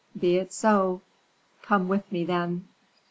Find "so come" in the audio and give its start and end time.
0.51-1.87